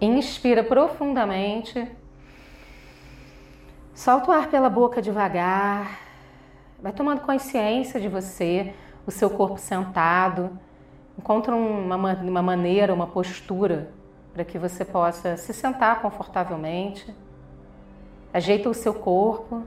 [0.00, 1.86] Inspira profundamente.
[3.94, 6.00] Solta o ar pela boca devagar.
[6.82, 8.72] Vai tomando consciência de você,
[9.06, 10.58] o seu corpo sentado.
[11.18, 13.90] Encontra uma, uma maneira, uma postura
[14.32, 17.14] para que você possa se sentar confortavelmente.
[18.32, 19.62] Ajeita o seu corpo.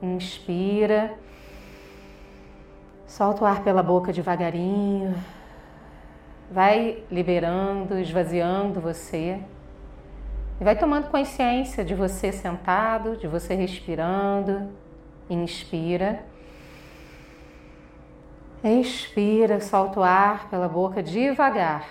[0.00, 1.18] Inspira.
[3.06, 5.14] Solta o ar pela boca devagarinho.
[6.54, 9.40] Vai liberando, esvaziando você.
[10.60, 14.70] E vai tomando consciência de você sentado, de você respirando.
[15.28, 16.24] Inspira.
[18.62, 21.88] Expira, solta o ar pela boca devagar.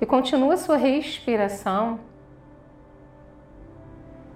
[0.00, 2.00] E continua sua respiração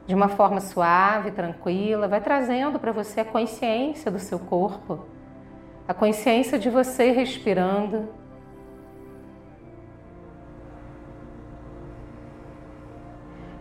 [0.06, 5.13] de uma forma suave, tranquila, vai trazendo para você a consciência do seu corpo,
[5.86, 8.08] a consciência de você respirando.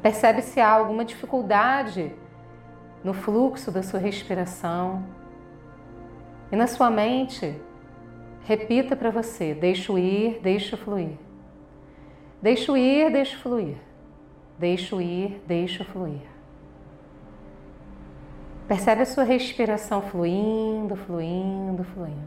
[0.01, 2.13] Percebe se há alguma dificuldade
[3.03, 5.05] no fluxo da sua respiração.
[6.51, 7.59] E na sua mente,
[8.45, 11.17] repita para você: deixo ir, deixo fluir.
[12.41, 13.77] Deixo ir, deixo fluir.
[14.59, 16.32] Deixo ir, deixo fluir.
[18.73, 22.17] Percebe a sua respiração fluindo, fluindo, fluindo.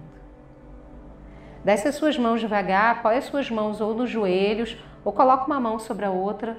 [1.64, 5.58] Desce as suas mãos devagar, apoia as suas mãos ou nos joelhos, ou coloca uma
[5.58, 6.56] mão sobre a outra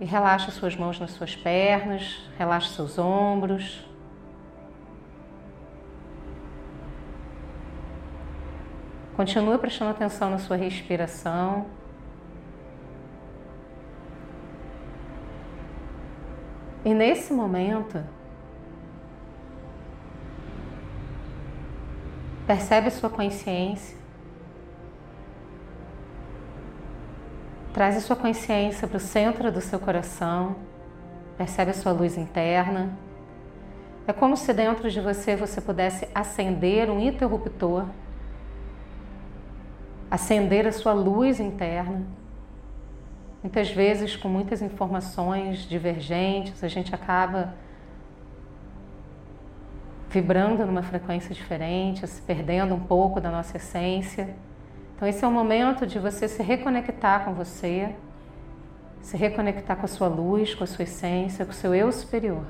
[0.00, 3.88] e relaxa as suas mãos nas suas pernas, relaxa seus ombros.
[9.14, 11.66] Continua prestando atenção na sua respiração.
[16.84, 18.04] E nesse momento,
[22.46, 23.96] Percebe a sua consciência.
[27.72, 30.56] Traz a sua consciência para o centro do seu coração.
[31.38, 32.96] Percebe a sua luz interna.
[34.06, 37.86] É como se dentro de você você pudesse acender um interruptor,
[40.10, 42.04] acender a sua luz interna.
[43.42, 47.54] Muitas vezes, com muitas informações divergentes, a gente acaba
[50.12, 54.36] vibrando numa frequência diferente, se perdendo um pouco da nossa essência.
[54.94, 57.96] Então, esse é o momento de você se reconectar com você,
[59.00, 62.44] se reconectar com a sua luz, com a sua essência, com o seu eu superior.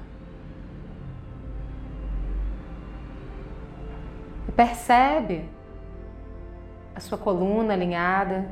[4.49, 5.49] E percebe
[6.97, 8.51] a sua coluna alinhada,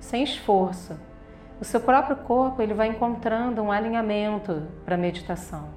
[0.00, 0.98] sem esforço.
[1.60, 5.68] O seu próprio corpo ele vai encontrando um alinhamento para a meditação.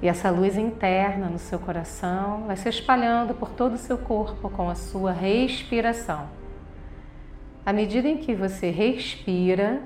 [0.00, 4.48] E essa luz interna no seu coração vai se espalhando por todo o seu corpo
[4.48, 6.28] com a sua respiração.
[7.66, 9.82] À medida em que você respira,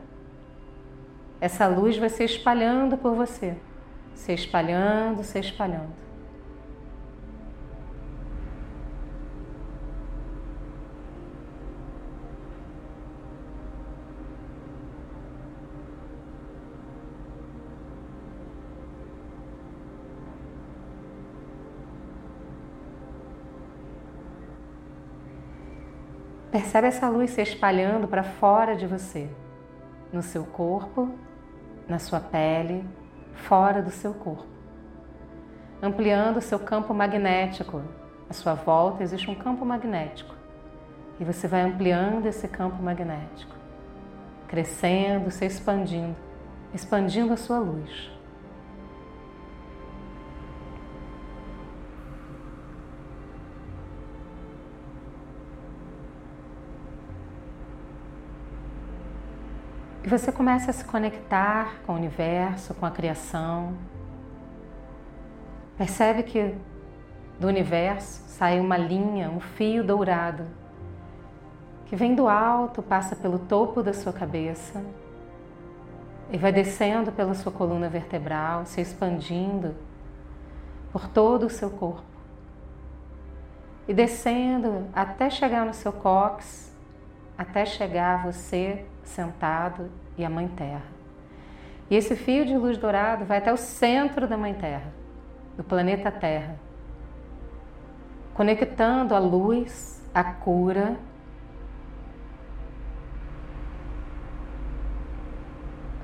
[1.40, 3.56] essa luz vai se espalhando por você,
[4.14, 6.01] se espalhando, se espalhando.
[26.52, 29.26] Percebe essa luz se espalhando para fora de você,
[30.12, 31.10] no seu corpo,
[31.88, 32.84] na sua pele,
[33.32, 34.44] fora do seu corpo.
[35.80, 37.80] Ampliando o seu campo magnético.
[38.28, 40.34] À sua volta existe um campo magnético.
[41.18, 43.56] E você vai ampliando esse campo magnético,
[44.46, 46.16] crescendo, se expandindo,
[46.74, 48.12] expandindo a sua luz.
[60.04, 63.74] E você começa a se conectar com o universo, com a criação.
[65.78, 66.54] Percebe que
[67.38, 70.44] do universo sai uma linha, um fio dourado,
[71.86, 74.84] que vem do alto, passa pelo topo da sua cabeça
[76.32, 79.76] e vai descendo pela sua coluna vertebral, se expandindo
[80.90, 82.02] por todo o seu corpo.
[83.86, 86.72] E descendo até chegar no seu cóccix,
[87.38, 90.82] até chegar a você sentado e a Mãe Terra.
[91.88, 94.92] E esse fio de luz dourado vai até o centro da Mãe Terra,
[95.56, 96.56] do planeta Terra,
[98.34, 100.96] conectando a luz, a cura,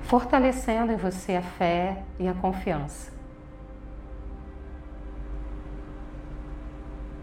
[0.03, 3.11] fortalecendo em você a fé e a confiança.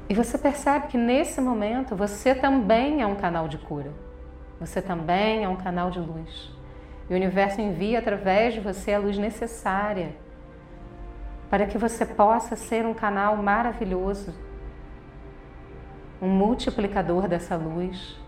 [0.09, 4.06] E você percebe que nesse momento você também é um canal de cura.
[4.61, 6.53] Você também é um canal de luz.
[7.09, 10.15] E o universo envia através de você a luz necessária
[11.49, 14.35] para que você possa ser um canal maravilhoso,
[16.21, 18.19] um multiplicador dessa luz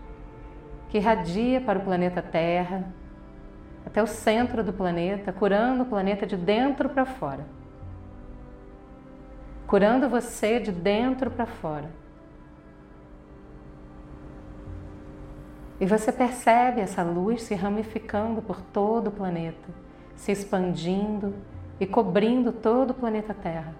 [0.89, 2.85] que irradia para o planeta Terra,
[3.85, 7.45] até o centro do planeta, curando o planeta de dentro para fora
[9.69, 11.91] curando você de dentro para fora.
[15.79, 19.69] E você percebe essa luz se ramificando por todo o planeta,
[20.15, 21.33] se expandindo
[21.79, 23.73] e cobrindo todo o planeta Terra.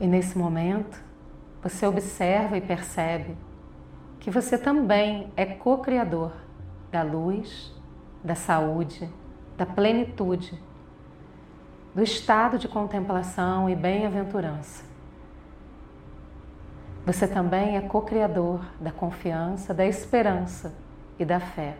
[0.00, 1.02] E nesse momento,
[1.62, 3.36] você observa e percebe
[4.20, 6.32] que você também é co-criador
[6.90, 7.74] da luz,
[8.22, 9.08] da saúde,
[9.58, 10.56] da plenitude,
[11.92, 14.84] do estado de contemplação e bem-aventurança.
[17.04, 20.72] Você também é co-criador da confiança, da esperança
[21.18, 21.76] e da fé.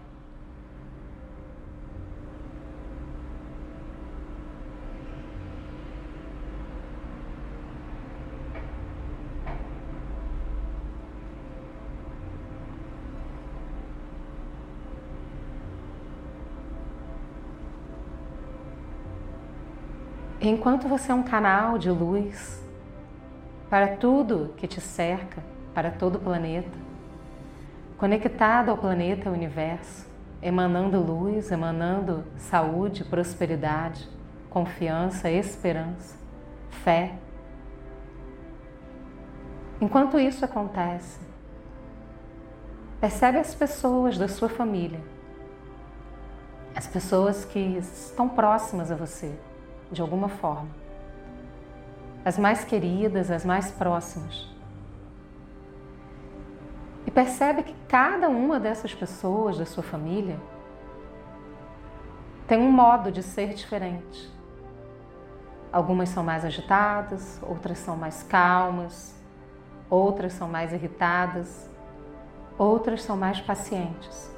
[20.41, 22.63] Enquanto você é um canal de luz
[23.69, 25.43] para tudo que te cerca,
[25.75, 26.79] para todo o planeta,
[27.97, 30.07] conectado ao planeta ao universo,
[30.41, 34.09] emanando luz, emanando saúde, prosperidade,
[34.49, 36.17] confiança, esperança,
[36.71, 37.15] fé.
[39.81, 41.19] Enquanto isso acontece,
[43.01, 45.01] percebe as pessoas da sua família,
[46.77, 49.37] as pessoas que estão próximas a você
[49.91, 50.69] de alguma forma.
[52.25, 54.49] As mais queridas, as mais próximas.
[57.07, 60.39] E percebe que cada uma dessas pessoas da sua família
[62.47, 64.31] tem um modo de ser diferente.
[65.73, 69.15] Algumas são mais agitadas, outras são mais calmas,
[69.91, 71.69] outras são mais irritadas,
[72.57, 74.35] outras são mais pacientes.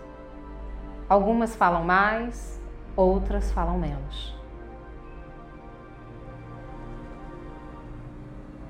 [1.09, 2.61] Algumas falam mais,
[2.97, 4.40] outras falam menos.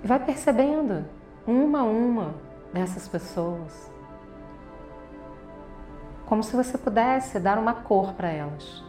[0.02, 1.04] Vai percebendo
[1.46, 2.34] uma a uma
[2.72, 3.90] dessas pessoas.
[6.26, 8.84] Como se você pudesse dar uma cor para elas.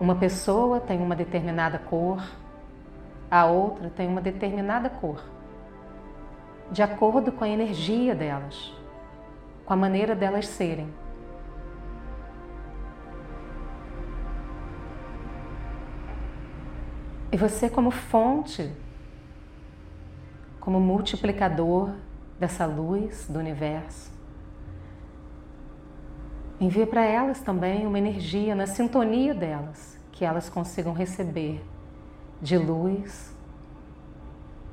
[0.00, 2.22] Uma pessoa tem uma determinada cor,
[3.28, 5.20] a outra tem uma determinada cor,
[6.70, 8.72] de acordo com a energia delas,
[9.66, 10.88] com a maneira delas serem.
[17.32, 18.72] E você, como fonte
[20.68, 21.94] como multiplicador
[22.38, 24.12] dessa luz do universo.
[26.60, 31.64] Envia para elas também uma energia na sintonia delas, que elas consigam receber
[32.42, 33.34] de luz,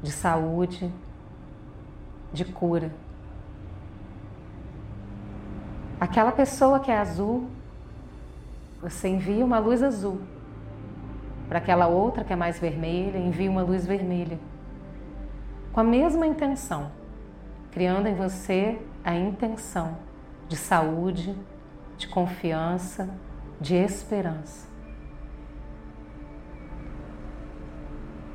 [0.03, 0.91] de saúde,
[2.33, 2.91] de cura.
[5.97, 7.47] Aquela pessoa que é azul,
[8.81, 10.19] você envia uma luz azul.
[11.47, 14.37] Para aquela outra que é mais vermelha, envia uma luz vermelha
[15.75, 16.89] com a mesma intenção,
[17.69, 19.97] criando em você a intenção
[20.47, 21.37] de saúde,
[21.97, 23.09] de confiança,
[23.59, 24.69] de esperança.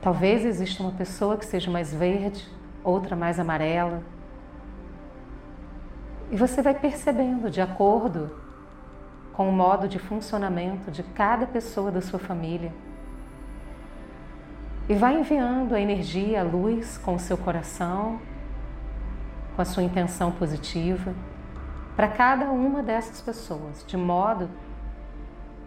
[0.02, 2.47] Talvez exista uma pessoa que seja mais verde,
[2.85, 4.02] outra mais amarela.
[6.30, 8.37] E você vai percebendo de acordo
[9.32, 12.70] com o modo de funcionamento de cada pessoa da sua família
[14.90, 18.20] e vai enviando a energia, a luz com o seu coração,
[19.54, 21.14] com a sua intenção positiva,
[21.94, 24.50] para cada uma dessas pessoas, de modo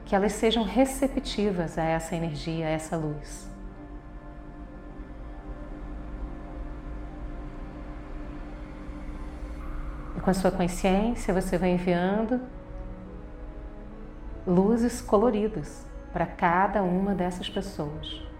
[0.03, 3.49] que elas sejam receptivas a essa energia, a essa luz.
[10.17, 12.41] E com a sua consciência, você vai enviando
[14.45, 18.32] luzes coloridas para cada uma dessas pessoas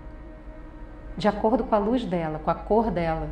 [1.17, 3.29] de acordo com a luz dela, com a cor dela.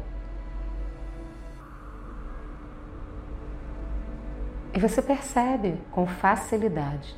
[4.74, 7.16] E você percebe com facilidade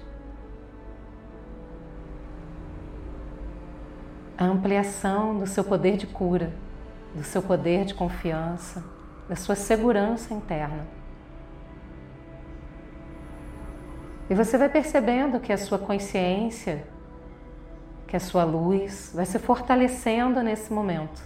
[4.37, 6.51] a ampliação do seu poder de cura,
[7.13, 8.83] do seu poder de confiança,
[9.29, 10.85] da sua segurança interna.
[14.29, 16.85] E você vai percebendo que a sua consciência,
[18.13, 21.19] que a sua luz vai se fortalecendo nesse momento.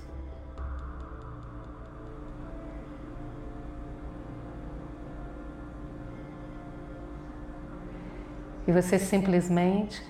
[8.65, 10.01] E você simplesmente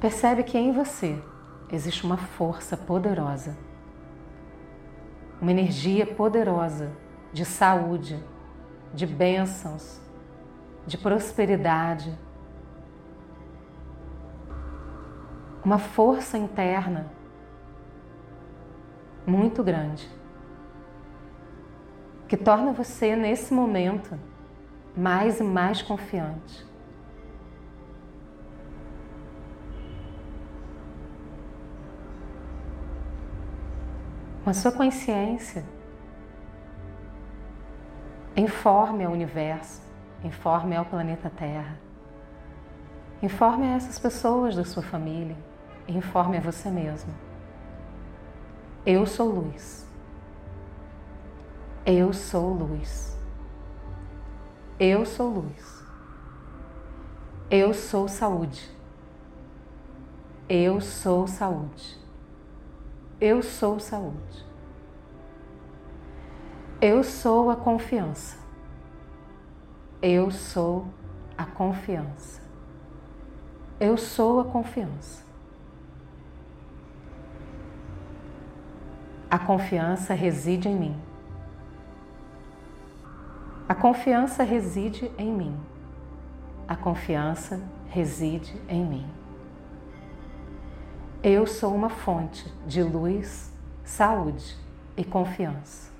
[0.00, 1.22] percebe que em você
[1.70, 3.56] existe uma força poderosa,
[5.40, 6.90] uma energia poderosa
[7.32, 8.20] de saúde,
[8.92, 10.00] de bênçãos,
[10.84, 12.18] de prosperidade,
[15.68, 17.12] uma força interna
[19.26, 20.08] muito grande
[22.26, 24.18] que torna você nesse momento
[24.96, 26.66] mais e mais confiante.
[34.44, 35.62] Com a sua consciência,
[38.34, 39.82] informe ao universo,
[40.24, 41.78] informe ao planeta Terra,
[43.22, 45.36] informe a essas pessoas da sua família,
[45.88, 47.12] informe a você mesmo.
[48.84, 49.86] Eu sou luz.
[51.84, 53.18] Eu sou luz.
[54.78, 55.82] Eu sou luz.
[57.50, 58.70] Eu sou saúde.
[60.48, 61.98] Eu sou saúde.
[63.20, 64.46] Eu sou saúde.
[66.80, 68.38] Eu sou a confiança.
[70.00, 70.86] Eu sou
[71.36, 72.40] a confiança.
[73.80, 75.27] Eu sou a confiança.
[79.30, 80.96] A confiança reside em mim.
[83.68, 85.54] A confiança reside em mim.
[86.66, 89.06] A confiança reside em mim.
[91.22, 93.52] Eu sou uma fonte de luz,
[93.84, 94.56] saúde
[94.96, 95.90] e confiança.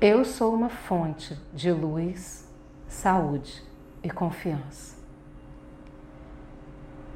[0.00, 2.48] Eu sou uma fonte de luz,
[2.86, 3.64] saúde
[4.04, 4.96] e confiança.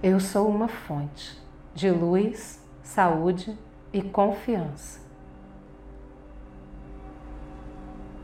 [0.02, 1.38] Eu sou uma fonte
[1.74, 2.59] de luz,
[2.90, 3.56] saúde
[3.92, 5.00] e confiança.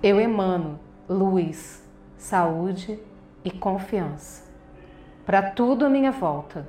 [0.02, 1.82] Eu emano luz,
[2.16, 2.99] saúde
[3.44, 4.44] e confiança
[5.25, 6.66] para tudo à minha volta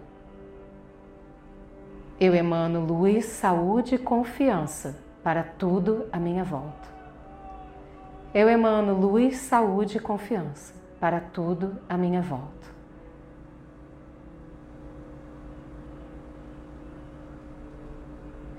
[2.20, 6.90] eu emano luz, saúde e confiança para tudo à minha volta.
[8.34, 12.77] Eu emano luz, saúde e confiança para tudo à minha volta.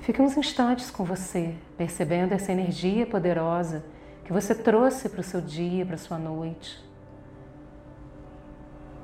[0.09, 3.85] Fique uns instantes com você, percebendo essa energia poderosa
[4.25, 6.83] que você trouxe para o seu dia, para a sua noite.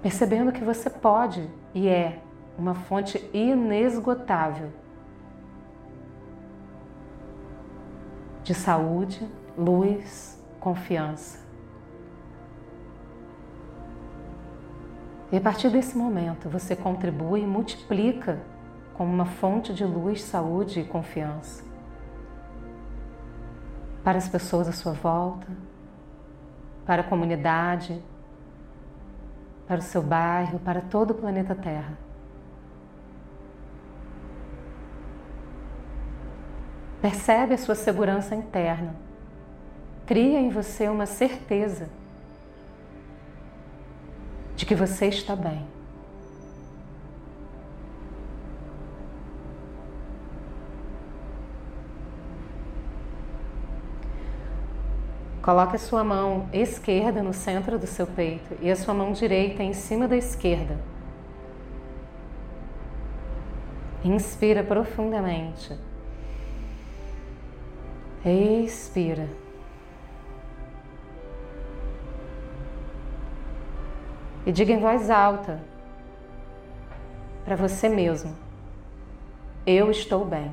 [0.01, 2.23] Percebendo que você pode e é
[2.57, 4.73] uma fonte inesgotável
[8.43, 11.39] de saúde, luz, confiança.
[15.31, 18.54] E a partir desse momento você contribui e multiplica
[18.95, 21.65] como uma fonte de luz, saúde e confiança
[24.05, 25.47] para as pessoas à sua volta,
[26.85, 28.03] para a comunidade,
[29.67, 31.97] para o seu bairro, para todo o planeta Terra.
[37.01, 38.95] Percebe a sua segurança interna.
[40.07, 41.89] Cria em você uma certeza
[44.55, 45.74] de que você está bem.
[55.45, 59.63] Coloque a sua mão esquerda no centro do seu peito e a sua mão direita
[59.63, 60.81] em cima da esquerda.
[64.03, 65.79] Inspira profundamente.
[68.25, 69.29] Expira.
[74.47, 75.61] E diga em voz alta
[77.45, 78.35] para você mesmo:
[79.67, 80.51] Eu estou bem.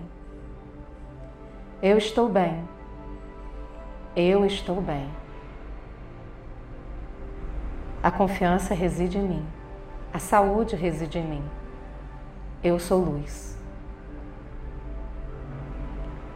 [1.82, 2.81] Eu estou bem.
[4.16, 5.10] Eu estou bem.
[8.04, 9.46] A confiança reside em mim.
[10.14, 11.44] A saúde reside em mim.
[12.62, 13.58] Eu sou luz.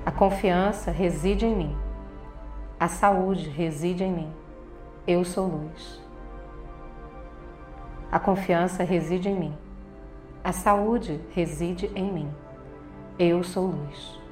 [0.05, 1.77] A confiança reside em mim.
[2.79, 4.33] A saúde reside em mim.
[5.05, 6.01] Eu sou luz.
[8.09, 9.57] A confiança reside em mim.
[10.41, 12.31] A saúde reside em mim.
[13.19, 14.24] Eu sou luz.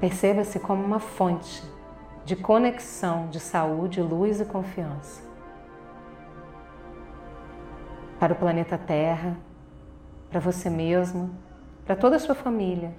[0.00, 1.62] Perceba-se como uma fonte
[2.24, 5.30] de conexão de saúde, luz e confiança.
[8.20, 9.38] para o planeta Terra,
[10.28, 11.34] para você mesmo,
[11.86, 12.94] para toda a sua família,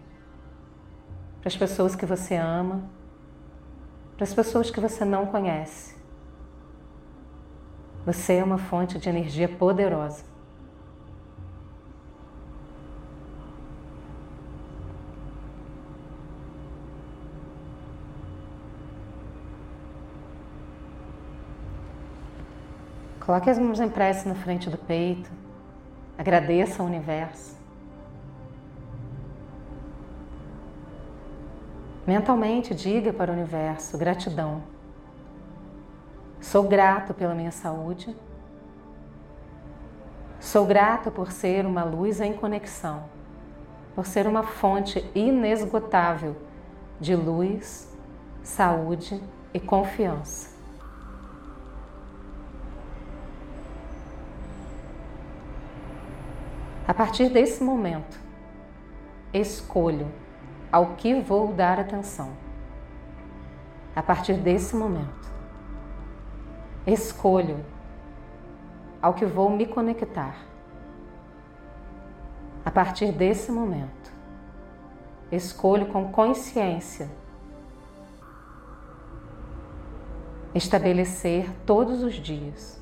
[1.40, 2.90] para as pessoas que você ama,
[4.18, 5.96] para as pessoas que você não conhece.
[8.04, 10.26] Você é uma fonte de energia poderosa.
[23.26, 25.32] Coloque as mãos em prece na frente do peito.
[26.18, 27.56] Agradeça ao universo.
[32.06, 34.64] Mentalmente diga para o universo gratidão.
[36.40, 38.16] Sou grato pela minha saúde.
[40.40, 43.04] Sou grato por ser uma luz em conexão,
[43.94, 46.36] por ser uma fonte inesgotável
[47.00, 47.96] de luz,
[48.42, 49.22] saúde
[49.54, 50.61] e confiança.
[56.92, 58.20] A partir desse momento,
[59.34, 60.12] escolho
[60.70, 62.34] ao que vou dar atenção.
[63.96, 65.32] A partir desse momento,
[66.86, 67.66] escolho
[69.02, 70.36] ao que vou me conectar.
[72.66, 74.12] A partir desse momento,
[75.32, 77.10] escolho com consciência
[80.54, 82.78] estabelecer todos os dias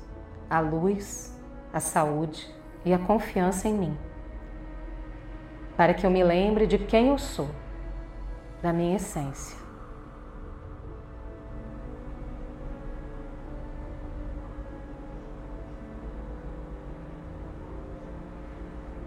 [0.50, 1.32] a luz,
[1.72, 3.98] a saúde, e a confiança em mim,
[5.76, 7.50] para que eu me lembre de quem eu sou,
[8.62, 9.58] da minha essência.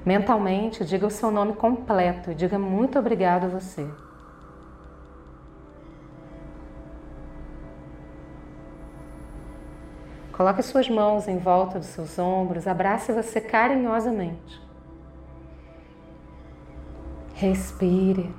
[0.06, 3.88] Mentalmente, diga o seu nome completo e diga muito obrigado a você.
[10.44, 14.62] Coloque suas mãos em volta dos seus ombros, abrace você carinhosamente.
[17.34, 18.30] Respire.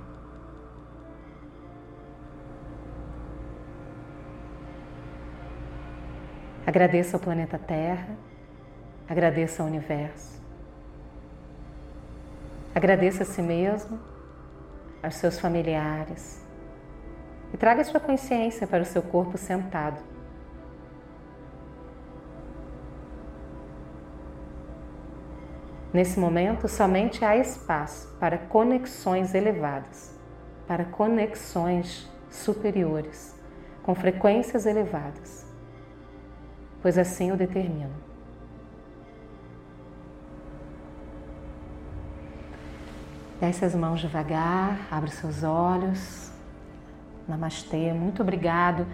[6.67, 8.19] Agradeça ao planeta Terra,
[9.09, 10.39] agradeça ao universo.
[12.75, 13.99] Agradeça a si mesmo,
[15.03, 16.45] aos seus familiares.
[17.51, 20.14] E traga sua consciência para o seu corpo sentado.
[25.95, 30.13] Nesse momento, somente há espaço para conexões elevadas,
[30.67, 33.41] para conexões superiores,
[33.81, 35.47] com frequências elevadas,
[36.83, 37.95] pois assim o determino.
[43.41, 46.33] Desce as mãos devagar, abre seus olhos.
[47.29, 48.85] Namastê, muito obrigado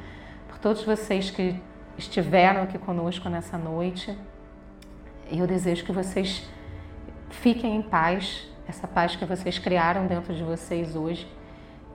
[0.46, 1.58] por todos vocês que
[1.96, 4.14] estiveram aqui conosco nessa noite.
[5.32, 6.46] Eu desejo que vocês
[7.30, 11.26] fiquem em paz, essa paz que vocês criaram dentro de vocês hoje,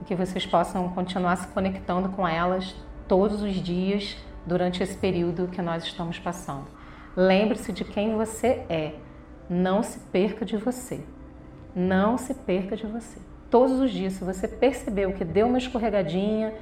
[0.00, 2.74] e que vocês possam continuar se conectando com elas
[3.08, 6.66] todos os dias durante esse período que nós estamos passando.
[7.16, 8.94] Lembre-se de quem você é,
[9.48, 11.00] não se perca de você.
[11.74, 13.20] Não se perca de você.
[13.50, 16.54] Todos os dias, se você percebeu que deu uma escorregadinha,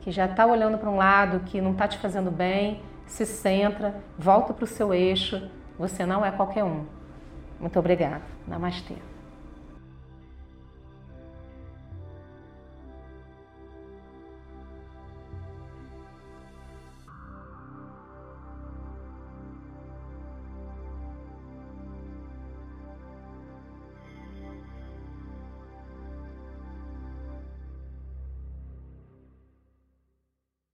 [0.00, 3.96] que já está olhando para um lado que não está te fazendo bem, se centra,
[4.18, 5.50] volta para o seu eixo.
[5.78, 6.97] Você não é qualquer um.
[7.60, 8.22] Muito obrigada.
[8.46, 8.94] Namastê.